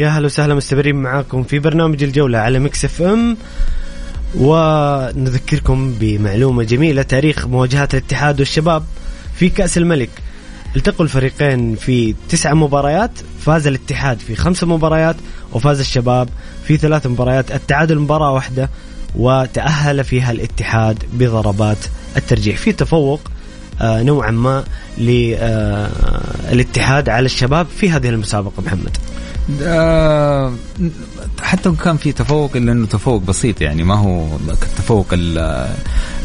[0.00, 3.36] يا هلا وسهلا مستمرين معاكم في برنامج الجولة على Mix FM.
[4.34, 8.84] ونذكركم بمعلومة جميلة تاريخ مواجهات الاتحاد والشباب
[9.34, 10.10] في كأس الملك.
[10.76, 13.10] التقوا الفريقين في تسع مباريات
[13.40, 15.16] فاز الاتحاد في خمس مباريات
[15.52, 16.28] وفاز الشباب
[16.64, 17.52] في ثلاث مباريات.
[17.52, 18.70] التعادل مباراة واحدة
[19.16, 21.78] وتأهل فيها الاتحاد بضربات
[22.16, 22.58] الترجيح.
[22.58, 23.20] في تفوق
[23.80, 24.64] آه، نوعا ما
[24.98, 25.48] للاتحاد
[27.08, 28.96] على الشباب في هذه المسابقة محمد.
[29.62, 30.52] آه،
[31.42, 35.06] حتى كان في تفوق إلا إنه تفوق بسيط يعني ما هو التفوق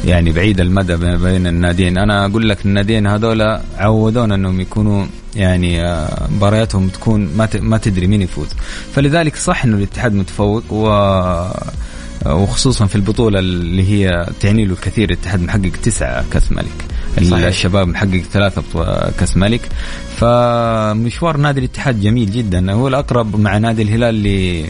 [0.06, 1.98] يعني بعيد المدى بين الناديين.
[1.98, 8.08] أنا أقول لك الناديين هذول عودونا إنهم يكونوا يعني آه، مبارياتهم تكون ما ما تدري
[8.08, 8.48] مين يفوز.
[8.96, 10.88] فلذلك صح إنه الاتحاد متفوق و
[12.26, 16.86] وخصوصا في البطولة اللي هي تعني له الكثير الاتحاد محقق تسعة كأس ملك.
[17.30, 17.46] صحيح.
[17.46, 18.64] الشباب محقق ثلاثة
[19.20, 19.62] كأس ملك.
[20.18, 22.72] فمشوار نادي الاتحاد جميل جدا.
[22.72, 24.66] هو الأقرب مع نادي الهلال اللي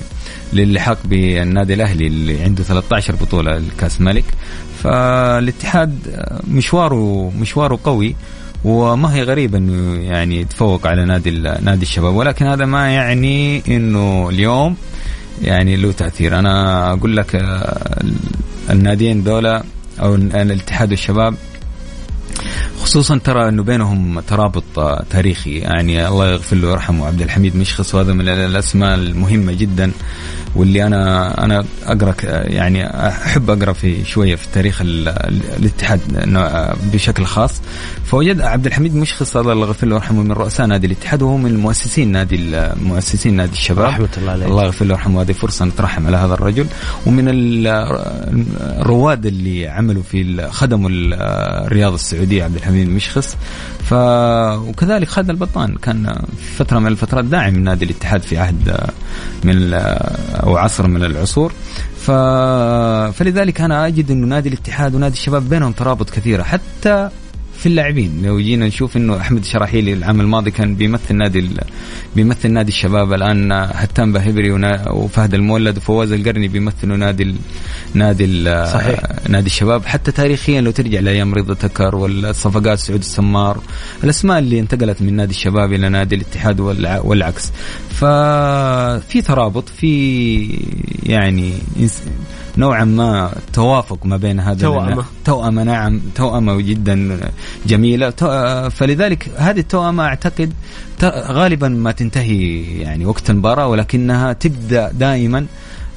[0.53, 4.25] للحاق بالنادي الأهلي اللي عنده 13 بطولة لكاس ملك.
[4.83, 5.99] فالاتحاد
[6.47, 8.15] مشواره مشواره قوي
[8.63, 12.15] وما هي غريبة إنه يعني يتفوق على نادي نادي الشباب.
[12.15, 14.75] ولكن هذا ما يعني إنه اليوم
[15.41, 16.39] يعني له تأثير.
[16.39, 17.45] أنا أقول لك
[18.69, 19.63] الناديين دولة
[19.99, 21.35] أو الاتحاد والشباب
[22.81, 24.63] خصوصا ترى إنه بينهم ترابط
[25.09, 25.57] تاريخي.
[25.57, 29.91] يعني الله يغفر له ويرحمه عبد الحميد مشخص وهذا من الأسماء المهمة جدا.
[30.55, 32.15] واللي أنا أنا أقرأ
[32.47, 35.99] يعني أحب أقرأ في شوية في تاريخ الاتحاد
[36.93, 37.61] بشكل خاص.
[38.05, 42.11] فوجد عبد الحميد مشخص الله يغفر له ويرحمه من رؤساء نادي الاتحاد وهو من مؤسسين
[42.11, 43.85] نادي مؤسسين نادي الشباب.
[43.85, 46.67] رحمة الله عليه الله يغفر له ويرحمه هذه فرصة نترحم على هذا الرجل.
[47.05, 53.37] ومن الرواد اللي عملوا في خدموا الرياضه السعودية عبد الحميد مشخص.
[53.83, 56.15] ف وكذلك خالد البطان كان
[56.57, 58.77] فترة من الفترات داعم نادي الاتحاد في عهد
[59.43, 59.73] من
[60.45, 61.53] أو عصر من العصور.
[61.97, 62.11] ف...
[63.17, 66.43] فلذلك أنا أجد إنه نادي الاتحاد ونادي الشباب بينهم ترابط كثيرة.
[66.43, 67.09] حتى
[67.57, 68.21] في اللاعبين.
[68.23, 71.59] لو جينا نشوف إنه أحمد شراحيلي العام الماضي كان بيمثل نادي ال...
[72.15, 73.13] بيمثل نادي الشباب.
[73.13, 74.91] الآن هتان بهبري ونا...
[74.91, 77.35] وفهد المولد وفواز القرني بيمثلوا نادي ال...
[77.93, 78.67] نادي ال...
[78.67, 78.99] صحيح.
[79.29, 79.85] نادي الشباب.
[79.85, 83.59] حتى تاريخيا لو ترجع لأيام رضا تكر والصفقات سعود السمار
[84.03, 86.99] الأسماء اللي انتقلت من نادي الشباب إلى نادي الاتحاد والع...
[86.99, 87.51] والعكس.
[87.89, 90.59] ففي ترابط في
[91.03, 91.53] يعني
[92.57, 95.05] نوعا ما توافق ما بين هذا توأمة.
[95.25, 97.19] توأمة نعم توأمة جدا
[97.65, 98.09] جميلة.
[98.69, 100.53] فلذلك هذه التوأمة أعتقد
[101.03, 105.45] غالبا ما تنتهي يعني وقت المباراة ولكنها تبدأ دائما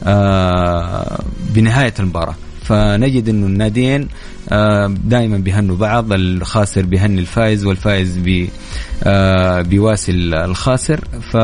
[0.04, 1.20] آه،
[1.54, 2.34] بنهاية المباراة.
[2.62, 4.08] فنجد انه الناديين
[4.48, 8.48] آه، دائما بيهنوا بعض الخاسر بيهني الفائز والفائز بي
[9.04, 11.04] آه، بيواسي الخاسر.
[11.32, 11.36] ف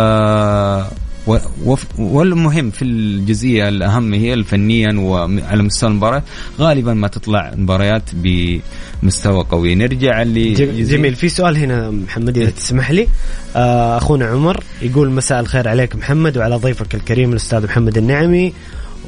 [1.99, 6.23] والمهم في الجزئية الأهم هي فنيا وعلى مستوى المباراة
[6.59, 9.75] غالبا ما تطلع مباريات بمستوى قوي.
[9.75, 11.15] نرجع اللي جميل.
[11.15, 13.09] في سؤال هنا محمد إذا تسمح لي.
[13.57, 18.53] آه، أخونا عمر يقول مساء الخير عليك محمد وعلى ضيفك الكريم الأستاذ محمد النعمي.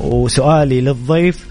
[0.01, 1.47] وسؤالي للضيف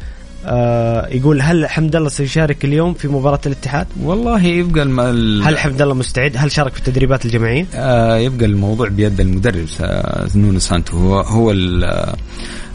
[0.45, 4.99] آه يقول هل حمد الله سيشارك اليوم في مباراة الاتحاد؟ والله يبقى الم...
[5.43, 9.65] هل حمد الله مستعد؟ هل شارك في التدريبات الجماعية؟ آه يبقى الموضوع بيد المدرب
[10.35, 12.15] نونو سانتو هو هو آه،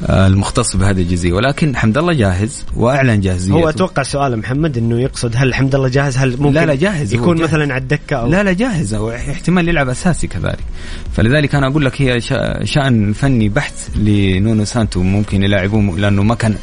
[0.09, 1.33] المختص بهذه الجزئية.
[1.33, 5.89] ولكن حمد الله جاهز وأعلن جاهزيته هو أتوقع سؤال محمد إنه يقصد هل حمد الله
[5.89, 7.15] جاهز؟ هل ممكن لا لا جاهز.
[7.15, 7.49] يكون جاهز.
[7.49, 8.95] مثلا على الدكة أو لا لا جاهز.
[8.95, 10.65] أو احتمال يلعب أساسي كذلك.
[11.13, 12.21] فلذلك أنا أقول لك هي
[12.65, 15.03] شأن فني بحت لنونو سانتو.
[15.03, 16.55] ممكن يلاعبوه لأنه ما كان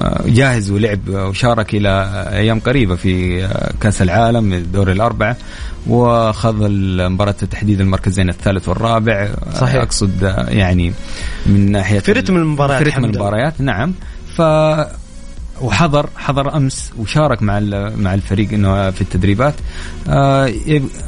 [0.00, 5.36] آه، جاهز ولعب وشارك إلى أيام قريبة في آه، كأس العالم الدور الأربعة.
[5.88, 6.68] وخذ
[7.10, 9.28] مباراة تحديد المركزين الثالث والرابع.
[9.54, 9.82] صحيح.
[9.82, 10.92] أقصد يعني
[11.46, 13.94] من ناحية في رتم المباريات في رتم المباريات نعم.
[14.36, 14.42] ف
[15.60, 17.60] وحضر حضر أمس وشارك مع
[17.96, 19.54] مع الفريق إنه في التدريبات.
[20.08, 20.52] آه،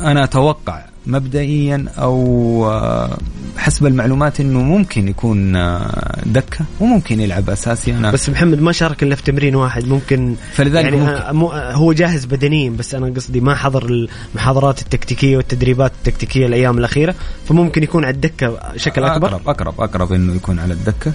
[0.00, 3.18] أنا أتوقع مبدئيا أو آه،
[3.56, 7.92] حسب المعلومات إنه ممكن يكون آه، دكة وممكن يلعب أساسي.
[7.92, 10.96] أنا بس محمد ما شارك إلا في تمرين واحد ممكن فلذلك يعني
[11.32, 11.52] ممكن.
[11.54, 17.14] هو جاهز بدنيا بس أنا قصدي ما حضر المحاضرات التكتيكية والتدريبات التكتيكية الأيام الأخيرة
[17.48, 19.28] فممكن يكون على الدكة بشكل أكبر.
[19.28, 21.12] اقرب أقرب أقرب إنه يكون على الدكة.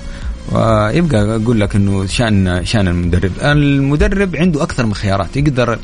[0.52, 5.38] ويبقى أقول لك إنه شان شأن المدرب، المدرب عنده أكثر من خيارات.
[5.38, 5.80] يقدر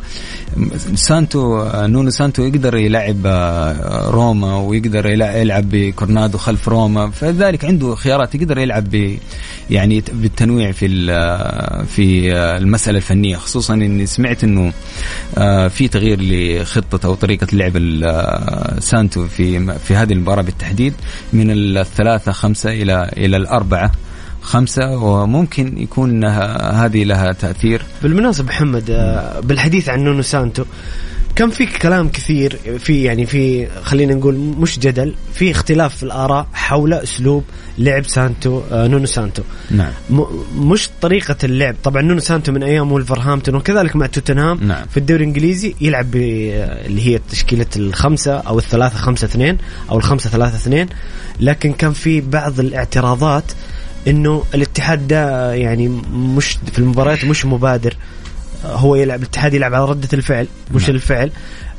[0.96, 3.26] سانتو نونو سانتو يقدر يلعب
[4.08, 7.10] روما ويقدر يلعب بكورونادو خلف روما.
[7.10, 8.36] فذلك عنده خيارات.
[8.36, 9.18] يقدر يلعب ب
[9.70, 10.88] يعني بالتنويع في
[11.88, 13.38] في المسألة الفنية.
[13.38, 14.74] خصوصا إني سمعت إنه
[15.70, 17.74] في تغيير لخطة أو طريقة لعب
[18.80, 20.94] سانتو في في هذه المباراة بالتحديد
[21.34, 23.92] من الثلاثة خمسة إلى إلى الأربعة.
[24.42, 26.26] خمسة وممكن يكون
[26.74, 27.82] هذه لها تأثير.
[28.04, 30.64] بالمناسبة محمد آه، بالحديث عن نونو سانتو
[31.36, 36.48] كان في كلام كثير في يعني في خلينا نقول مش جدل في اختلاف في الآراء
[36.54, 37.44] حول أسلوب
[37.78, 39.44] لعب سانتو آه نونو سانتو.
[39.72, 39.92] نعم.
[40.56, 41.76] مش طريقة اللعب.
[41.84, 44.86] طبعا نونو سانتو من أيام ولفرهامبتون وكذلك مع توتنهام نعم.
[44.86, 49.58] في الدوري الإنجليزي يلعب اللي هي تشكيلة الخمسة أو الثلاثة خمسة اثنين
[49.92, 50.88] أو الخمسة ثلاثة اثنين.
[51.40, 53.52] لكن كان في بعض الاعتراضات
[54.08, 57.96] إنه الاتحاد ده يعني مش في المباريات مش مبادر.
[58.66, 60.96] هو يلعب الاتحاد يلعب على ردة الفعل مش نعم.
[60.96, 61.32] الفعل.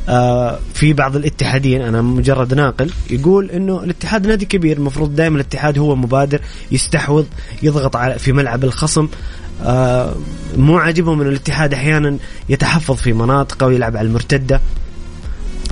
[0.09, 5.79] آه في بعض الاتحاديين أنا مجرد ناقل يقول إنه الاتحاد نادي كبير المفروض دائما الاتحاد
[5.79, 6.41] هو مبادر
[6.73, 7.25] يستحوذ
[7.63, 9.09] يضغط على في ملعب الخصم.
[9.65, 10.15] آه
[10.57, 12.17] مو عاجبهم انه الاتحاد أحيانا
[12.49, 14.61] يتحفظ في مناطقة ويلعب على المرتدة.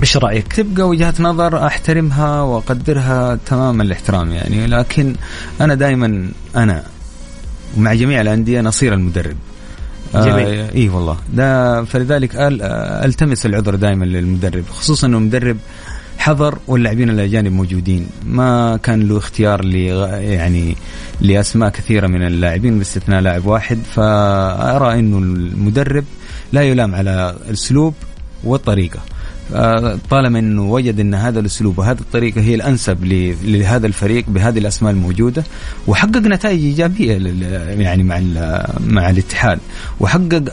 [0.01, 4.67] إيش رأيك؟ تبقى وجهه نظر أحترمها وأقدرها تمام الاحترام يعني.
[4.67, 5.15] لكن
[5.61, 6.83] أنا دائما أنا
[7.77, 9.35] ومع جميع الأندية نصير المدرب.
[10.13, 10.47] جميل.
[10.47, 11.17] آه اي والله.
[11.33, 12.31] ده فلذلك
[13.05, 15.57] ألتمس العذر دائما للمدرب خصوصا إنه مدرب
[16.17, 18.07] حضر واللاعبين الأجانب موجودين.
[18.25, 20.75] ما كان له اختيار ل يعني
[21.21, 23.79] لأسماء كثيرة من اللاعبين باستثناء لاعب واحد.
[23.95, 26.03] فأرى إنه المدرب
[26.53, 27.93] لا يلام على الأسلوب
[28.43, 28.99] والطريقة.
[30.09, 33.05] طالما إنه وجد إن هذا الأسلوب وهذه الطريقة هي الأنسب
[33.43, 35.43] لهذا الفريق بهذه الأسماء الموجودة
[35.87, 37.13] وحقق نتائج إيجابية
[37.81, 38.21] يعني مع
[38.79, 39.59] مع الاتحاد
[39.99, 40.43] وحقق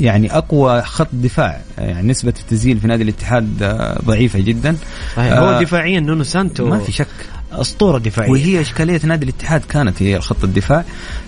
[0.00, 3.58] يعني أقوى خط دفاع يعني نسبة التسجيل في نادي الاتحاد
[4.04, 4.76] ضعيفة جدا.
[5.16, 5.32] صحيح.
[5.32, 7.06] هو آه دفاعيا نونو سانتو ما في شك.
[7.60, 8.30] أسطورة دفاعية.
[8.30, 10.84] وهي إشكالية نادي الاتحاد كانت هي خط الدفاع.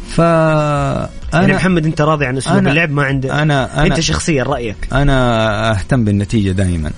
[0.08, 3.30] ف أنا يعني محمد أنت راضي عن أسلوب اللعب؟ ما عندك.
[3.30, 6.90] أنا, أنا أنت شخصيا رأيك؟ أنا أهتم بالنتيجة دائما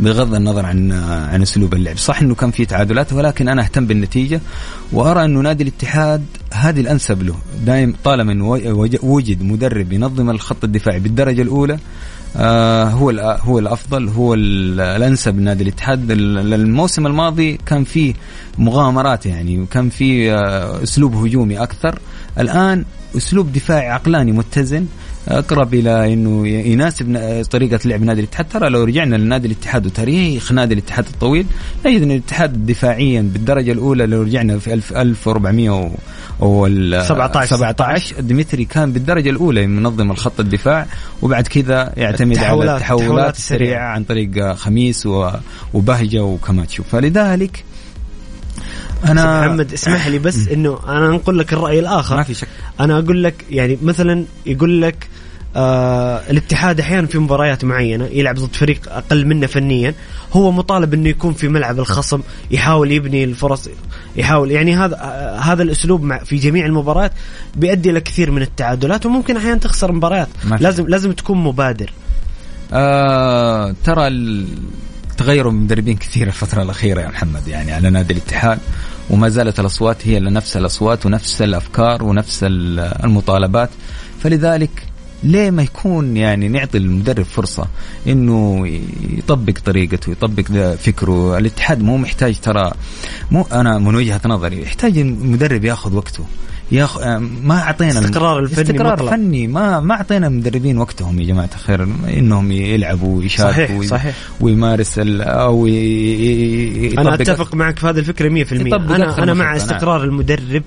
[0.00, 0.92] بغض النظر عن
[1.32, 4.40] عن أسلوب اللعب، صح إنه كان في تعادلات ولكن أنا أهتم بالنتيجة
[4.92, 7.34] وأرى إنه نادي الاتحاد هذه الأنسب له،
[7.66, 8.44] دائما طالما
[9.02, 11.78] وجد مدرب ينظم الخط الدفاعي بالدرجة الأولى
[12.36, 13.10] هو
[13.44, 16.10] هو الأفضل هو الأنسب لنادي الاتحاد.
[16.10, 18.14] الموسم الماضي كان فيه
[18.58, 21.98] مغامرات يعني وكان فيه آه أسلوب هجومي أكثر.
[22.38, 22.84] الآن
[23.16, 24.86] أسلوب دفاعي عقلاني متزن.
[25.28, 27.18] أقرب إلى إنه يناسب
[27.50, 28.48] طريقة لعب نادي الاتحاد.
[28.48, 31.46] ترى لو رجعنا لنادي الاتحاد وتاريخ نادي الاتحاد الطويل
[31.86, 35.90] نجد ان الاتحاد دفاعيا بالدرجة الأولى لو رجعنا في 1400
[36.40, 40.86] وال 17 17 ديمتري كان بالدرجة الأولى منظم الخط الدفاع
[41.22, 43.88] وبعد كذا يعتمد على التحولات السريعة.
[43.88, 45.08] عن طريق خميس
[45.74, 47.64] وبهجة وكماتشو فلذلك
[49.04, 52.16] أنا محمد اسمح لي بس إنه أنا أنقل لك الرأي الآخر.
[52.16, 52.48] ما في شك.
[52.80, 55.08] أنا أقول لك يعني مثلا يقول لك
[55.56, 59.94] آه الاتحاد أحيانا في مباريات معينة يلعب ضد فريق أقل منه فنيا
[60.32, 63.68] هو مطالب إنه يكون في ملعب الخصم يحاول يبني الفرص
[64.16, 67.12] يحاول يعني هذا آه هذا الأسلوب مع في جميع المباريات
[67.56, 70.28] بيؤدي إلى كثير من التعادلات وممكن أحيانا تخسر مباريات.
[70.60, 71.92] لازم لازم تكون مبادر.
[72.72, 74.08] آه ترى
[75.18, 77.48] تغيروا مدربين كثير الفترة الأخيرة يا محمد.
[77.48, 78.58] يعني على نادي الاتحاد
[79.10, 82.40] وما زالت الأصوات هي نفس الأصوات ونفس الأفكار ونفس
[83.04, 83.70] المطالبات.
[84.22, 84.70] فلذلك
[85.22, 87.66] ليه ما يكون يعني نعطي المدرب فرصة
[88.06, 88.66] إنه
[89.18, 92.72] يطبق طريقته يطبق فكره؟ الاتحاد مو محتاج ترى
[93.30, 96.24] مو أنا من وجهة نظري يحتاج المدرب ياخذ وقته.
[96.72, 96.98] ياخ
[97.44, 99.10] ما أعطينا استقرار الفني استقرار مطلق.
[99.10, 99.46] فني.
[99.46, 101.82] ما ما أعطينا المدربين وقتهم يا جماعة الخير.
[102.16, 104.14] إنهم يلعبوا ويشاركوا صحيح صحيح.
[104.40, 105.66] ويمارس أو
[106.98, 110.62] أنا أتفق معك في هذه الفكرة 100% أنا أنا مع استقرار المدرب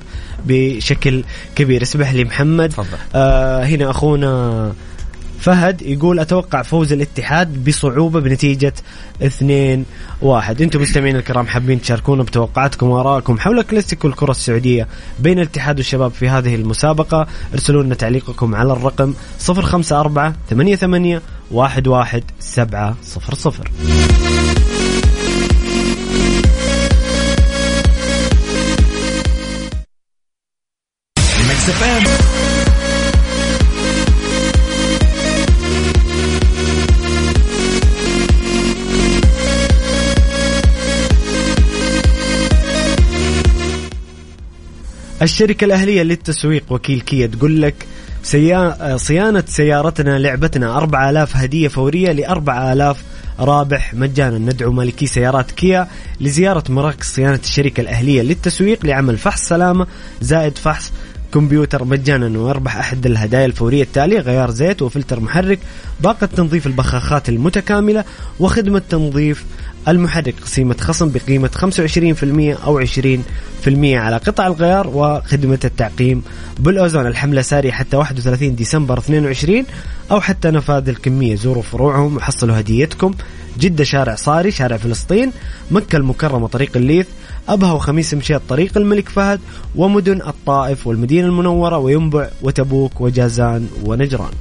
[0.45, 1.23] بشكل
[1.55, 1.81] كبير.
[1.81, 2.73] اسمح لي محمد.
[3.15, 4.73] آه هنا أخونا
[5.41, 8.73] فهد يقول أتوقع فوز الاتحاد بصعوبة بنتيجة
[9.21, 9.85] 2
[10.21, 14.87] 1 أنتم مستمعين الكرام حابين تشاركونا بتوقعاتكم وآرائكم حول كلاسيكو الكرة السعودية
[15.19, 17.27] بين الاتحاد والشباب في هذه المسابقة.
[17.53, 19.13] ارسلوا لنا تعليقكم على الرقم
[19.49, 22.23] 054 88 11
[45.21, 47.75] الشركة الأهلية للتسويق وكيل كيا تقول لك
[48.23, 48.97] سيا...
[48.97, 53.03] صيانة سيارتنا لعبتنا 4000 هدية فورية ل 4000
[53.39, 54.37] رابح مجانا.
[54.37, 55.87] ندعو مالكي سيارات كيا
[56.21, 59.87] لزيارة مراكز صيانة الشركة الأهلية للتسويق لعمل فحص سلامة
[60.21, 60.91] زائد فحص
[61.33, 62.39] كمبيوتر مجانا.
[62.39, 65.59] ويربح أحد الهدايا الفورية التالية غيار زيت وفلتر محرك
[65.99, 68.03] باقة تنظيف البخاخات المتكاملة
[68.39, 69.45] وخدمة تنظيف
[69.87, 76.23] المحرك قسيمة خصم بقيمة 25% أو 20% على قطع الغيار وخدمة التعقيم
[76.59, 77.07] بالأوزون.
[77.07, 79.65] الحملة سارية حتى 31 ديسمبر 22
[80.11, 81.35] أو حتى نفاذ الكمية.
[81.35, 83.13] زوروا فروعهم وحصلوا هديتكم.
[83.59, 85.31] جدة شارع صاري شارع فلسطين
[85.71, 87.07] مكة المكرمة طريق الليث.
[87.49, 89.39] أبها وخميس مشيط طريق الملك فهد
[89.75, 94.31] ومدن الطائف والمدينة المنورة وينبع وتبوك وجازان ونجران.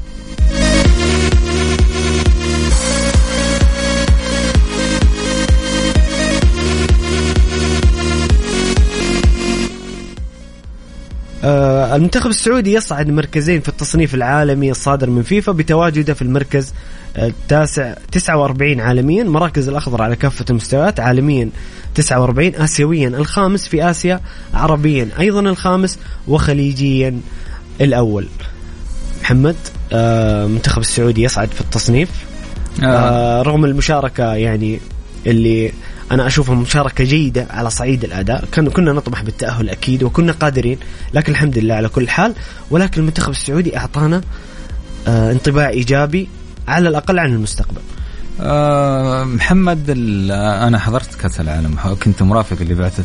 [11.97, 16.75] المنتخب السعودي يصعد مركزين في التصنيف العالمي الصادر من فيفا بتواجده في المركز
[17.19, 21.51] التاسع 49 عالميا مراكز الأخضر على كافة المستويات عالميا
[21.95, 24.21] 49 آسيويا الخامس في آسيا
[24.55, 27.21] عربيا أيضا الخامس وخليجيا
[27.81, 28.29] الأول
[29.23, 29.57] محمد
[29.93, 32.11] آه منتخب السعودي يصعد في التصنيف
[32.83, 32.87] آه.
[32.87, 34.81] آه رغم المشاركة يعني
[35.27, 35.73] اللي
[36.11, 38.45] أنا أشوفها مشاركة جيدة على صعيد الأداء.
[38.53, 40.79] كان كنا نطمح بالتأهل أكيد وكنا قادرين
[41.15, 42.35] لكن الحمد لله على كل حال.
[42.71, 44.21] ولكن المنتخب السعودي أعطانا
[45.09, 46.29] آه انطباع إيجابي
[46.69, 47.81] على الأقل عن المستقبل.
[48.41, 49.91] أه محمد
[50.67, 51.77] أنا حضرت كأس العالم.
[52.03, 53.05] كنت مرافق لبعثه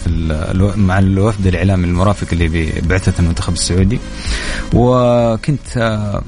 [0.76, 2.48] مع الوفد الإعلامي المرافق اللي
[2.82, 4.00] ببعثه المنتخب السعودي.
[4.74, 6.24] وكنت أه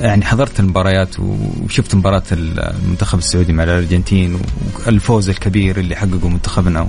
[0.00, 1.16] يعني حضرت المباريات
[1.64, 4.38] وشفت مباراة المنتخب السعودي مع الأرجنتين
[4.86, 6.88] والفوز الكبير اللي حققه منتخبنا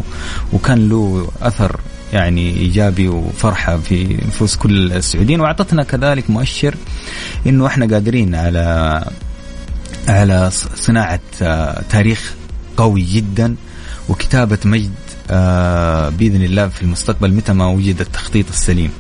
[0.54, 1.80] وكان له أثر
[2.14, 6.76] يعني إيجابي وفرحة في نفوس كل السعوديين وأعطتنا كذلك مؤشر
[7.48, 9.06] إنه إحنا قادرين على
[10.08, 12.34] على صناعة آه، تاريخ
[12.78, 13.56] قوي جدا
[14.10, 14.92] وكتابة مجد
[15.30, 18.92] آه بإذن الله في المستقبل متى ما وجد التخطيط السليم.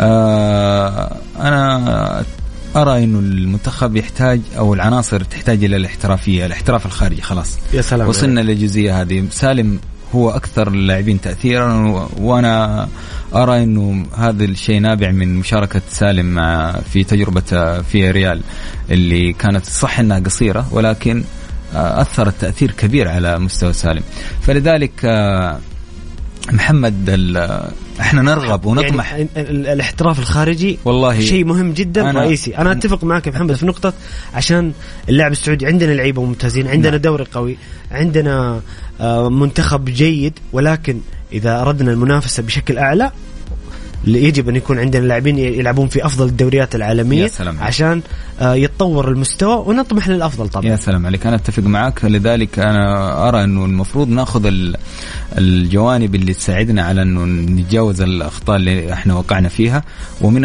[0.00, 2.24] آه أنا
[2.76, 7.58] أرى إنه المنتخب يحتاج أو العناصر تحتاج إلى الاحترافية، الاحتراف الخارجي خلاص.
[7.72, 9.80] يا سلام وصلنا للجزئية هذه، سالم
[10.14, 11.74] هو أكثر اللاعبين تاثيرا
[12.16, 12.88] وأنا
[13.34, 18.40] أرى إنه هذا الشيء نابع من مشاركة سالم مع في تجربة في ريال
[18.90, 21.24] اللي كانت صح إنها قصيرة ولكن
[21.74, 24.02] أثرت تأثير كبير على مستوى سالم.
[24.42, 25.04] فلذلك
[26.52, 27.10] محمد
[28.00, 29.12] إحنا نرغب ونطمح.
[29.12, 32.56] يعني الاحتراف الخارجي والله شيء مهم جدا أنا رئيسي.
[32.58, 33.92] أنا أتفق معك يا محمد في نقطة
[34.34, 34.72] عشان
[35.08, 37.00] اللاعب السعودي عندنا لعيبة ممتازين عندنا نعم.
[37.00, 37.56] دوري قوي
[37.90, 38.60] عندنا
[39.00, 41.00] آه، منتخب جيد ولكن
[41.32, 43.12] إذا أردنا المنافسة بشكل أعلى
[44.04, 47.30] يجب أن يكون عندنا لاعبين يلعبون في أفضل الدوريات العالمية
[47.60, 48.02] عشان
[48.40, 50.66] آه، يتطور المستوى ونطمح للأفضل طبعا.
[50.66, 51.26] يا سلام عليك.
[51.26, 54.52] أنا أتفق معك لذلك أنا أرى أنه المفروض نأخذ
[55.38, 59.82] الجوانب اللي تساعدنا على أنه نتجاوز الأخطاء اللي إحنا وقعنا فيها.
[60.20, 60.44] ومن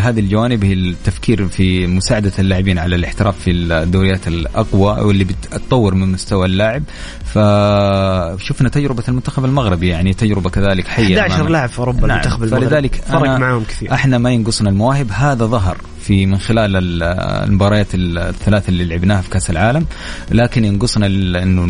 [0.00, 6.12] هذه الجوانب هي التفكير في مساعدة اللاعبين على الاحتراف في الدوريات الأقوى واللي بتطور من
[6.12, 6.82] مستوى اللاعب.
[7.24, 12.10] فشفنا تجربة المنتخب المغربي يعني تجربة كذلك حية 11 لاعب في أوروبا نعم.
[12.10, 12.75] المنتخب المغربي.
[12.76, 13.92] فلذلك فرق معاهم كثير.
[13.92, 15.10] إحنا ما ينقصنا المواهب.
[15.12, 19.86] هذا ظهر في من خلال المباريات الثلاث اللي لعبناها في كأس العالم.
[20.30, 21.66] لكن ينقصنا إنه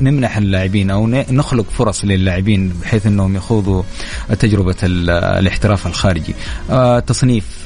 [0.00, 3.82] نمنح اللاعبين أو نخلق فرص للاعبين بحيث إنهم يخوضوا
[4.38, 6.34] تجربة الاحتراف الخارجي.
[6.70, 7.65] آه، تصنيف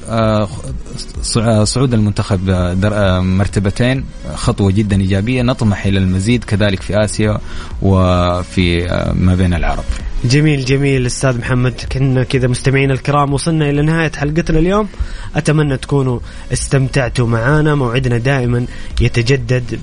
[1.64, 7.38] صعود المنتخب آه، مرتبتين خطوة جدا إيجابية نطمح إلى المزيد كذلك في آسيا
[7.82, 9.84] وفي ما بين العرب.
[10.24, 11.74] جميل جميل أستاذ محمد.
[11.92, 14.88] كنا كذا مستمعين الكرام وصلنا إلى نهاية حلقتنا اليوم.
[15.36, 16.20] أتمنى تكونوا
[16.52, 18.66] استمتعتوا معنا موعدنا دائما
[19.00, 19.78] يتجدد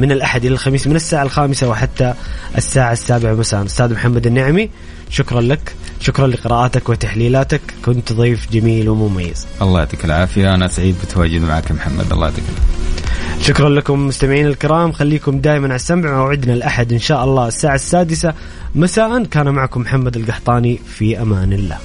[0.00, 2.14] من الأحد إلى الخميس من الساعة الخامسة وحتى
[2.56, 3.64] الساعة السابعة مساء.
[3.64, 4.70] أستاذ محمد النعمي
[5.10, 5.74] شكرا لك.
[6.00, 7.60] شكرا لقراءاتك وتحليلاتك.
[7.84, 9.46] كنت ضيف جميل ومميز.
[9.62, 10.54] الله يعطيك العافية.
[10.54, 12.12] أنا سعيد بتواجد معك محمد.
[12.12, 12.44] الله يعطيك
[13.40, 14.92] شكرا لكم مستمعين الكرام.
[14.92, 16.10] خليكم دائما على السمع.
[16.10, 18.34] موعدنا الأحد إن شاء الله الساعة السادسة.
[18.74, 19.24] مساء.
[19.24, 20.80] كان معكم محمد القحطاني.
[20.98, 21.78] في أمان الله.